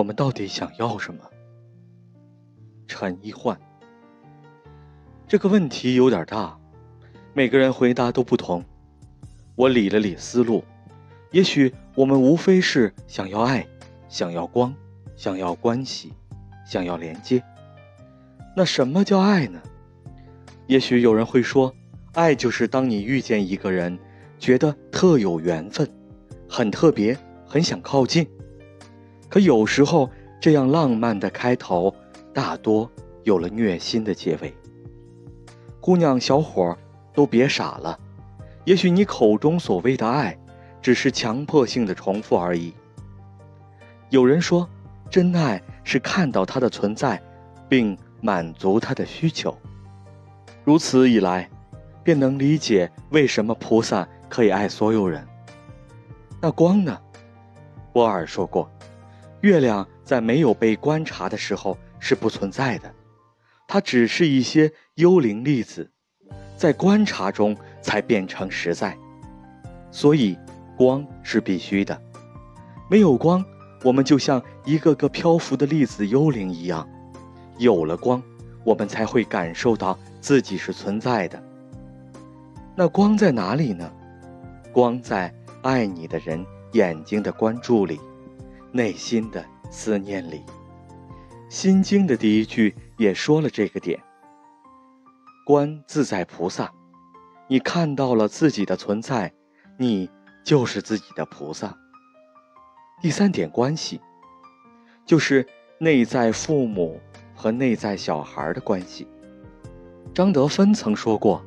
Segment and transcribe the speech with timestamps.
[0.00, 1.20] 我们到底想要什么？
[2.88, 3.60] 陈一焕，
[5.28, 6.58] 这个问题有点大，
[7.34, 8.64] 每个人回答都不同。
[9.56, 10.64] 我理了理思路，
[11.32, 13.66] 也许我们无非是想要爱，
[14.08, 14.74] 想要光，
[15.16, 16.14] 想要关系，
[16.64, 17.42] 想要连接。
[18.56, 19.60] 那什么叫爱呢？
[20.66, 21.74] 也许有人会说，
[22.14, 23.98] 爱就是当你遇见一个人，
[24.38, 25.86] 觉得特有缘分，
[26.48, 27.14] 很特别，
[27.46, 28.26] 很想靠近。
[29.30, 31.94] 可有时候，这样浪漫的开头，
[32.34, 32.90] 大多
[33.22, 34.52] 有了虐心的结尾。
[35.80, 36.76] 姑娘、小伙
[37.14, 37.96] 都别傻了，
[38.64, 40.36] 也许你口中所谓的爱，
[40.82, 42.74] 只是强迫性的重复而已。
[44.08, 44.68] 有人说，
[45.08, 47.22] 真爱是看到他的存在，
[47.68, 49.56] 并满足他的需求。
[50.64, 51.48] 如此一来，
[52.02, 55.24] 便能理解为什么菩萨可以爱所有人。
[56.40, 56.98] 那光呢？
[57.92, 58.68] 波尔说过。
[59.42, 62.94] 月亮在没有被观察的时候是不存在的，
[63.66, 65.90] 它只是一些幽灵粒子，
[66.56, 68.96] 在观察中才变成实在。
[69.90, 70.38] 所以，
[70.76, 72.00] 光是必须的。
[72.90, 73.42] 没有光，
[73.82, 76.86] 我们就像一个个漂浮的粒子幽灵一样；
[77.56, 78.22] 有了光，
[78.62, 81.42] 我们才会感受到自己是存在的。
[82.76, 83.90] 那光在哪里呢？
[84.70, 85.32] 光在
[85.62, 87.98] 爱你的人眼睛的关注里。
[88.72, 90.38] 内心的思念里，
[91.48, 93.98] 《心经》的第一句也说了这个点。
[95.44, 96.72] 观自在菩萨，
[97.48, 99.32] 你看到了自己的存在，
[99.76, 100.08] 你
[100.44, 101.76] 就是自己的菩萨。
[103.02, 104.00] 第三点关系，
[105.04, 105.44] 就是
[105.78, 107.00] 内在父母
[107.34, 109.08] 和内在小孩的关系。
[110.14, 111.44] 张德芬曾说过：“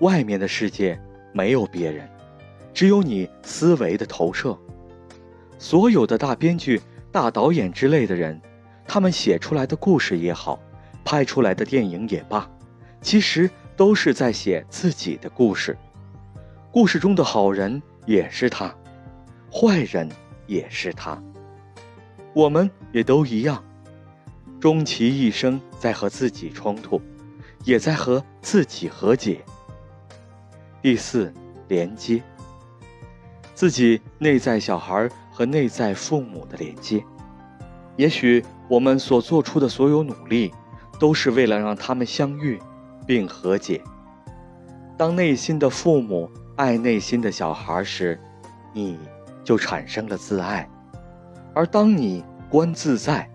[0.00, 1.00] 外面的世界
[1.32, 2.10] 没有别人，
[2.74, 4.58] 只有你思维的投射。”
[5.58, 8.40] 所有的大编剧、大导演之类的人，
[8.86, 10.60] 他们写出来的故事也好，
[11.04, 12.48] 拍出来的电影也罢，
[13.00, 15.76] 其实都是在写自己的故事。
[16.70, 18.74] 故事中的好人也是他，
[19.50, 20.08] 坏人
[20.46, 21.20] 也是他。
[22.34, 23.64] 我们也都一样，
[24.60, 27.00] 终其一生在和自己冲突，
[27.64, 29.42] 也在和自己和解。
[30.82, 31.32] 第四，
[31.68, 32.22] 连接
[33.54, 35.08] 自己内在小孩。
[35.36, 37.04] 和内在父母的连接，
[37.96, 40.50] 也许我们所做出的所有努力，
[40.98, 42.58] 都是为了让他们相遇，
[43.06, 43.82] 并和解。
[44.96, 48.18] 当内心的父母爱内心的小孩时，
[48.72, 48.98] 你
[49.44, 50.66] 就产生了自爱；
[51.52, 53.28] 而当你观自在，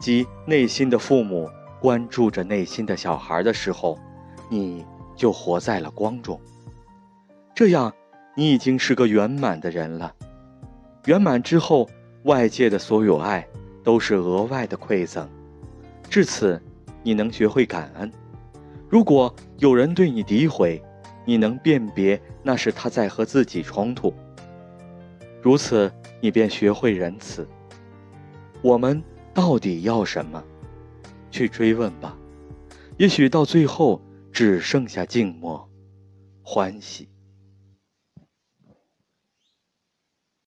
[0.00, 1.48] 即内心的父母
[1.80, 3.96] 关注着内心的小孩的时候，
[4.48, 6.40] 你就活在了光中。
[7.54, 7.92] 这样，
[8.34, 10.12] 你已经是个圆满的人了。
[11.06, 11.88] 圆满之后，
[12.24, 13.46] 外界的所有爱
[13.82, 15.28] 都是额外的馈赠。
[16.08, 16.60] 至此，
[17.02, 18.10] 你能学会感恩。
[18.88, 20.82] 如果有人对你诋毁，
[21.24, 24.12] 你能辨别那是他在和自己冲突。
[25.40, 25.90] 如此，
[26.20, 27.48] 你便学会仁慈。
[28.60, 30.42] 我们到底要什么？
[31.30, 32.16] 去追问吧。
[32.98, 35.66] 也许到最后，只剩下静默、
[36.42, 37.08] 欢喜。